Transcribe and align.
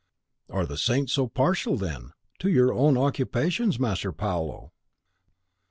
"Are 0.49 0.65
the 0.65 0.79
saints 0.79 1.13
so 1.13 1.27
partial, 1.27 1.77
then, 1.77 2.13
to 2.39 2.49
your 2.49 2.73
own 2.73 2.97
occupations, 2.97 3.77
Master 3.79 4.11
Paolo?" 4.11 4.71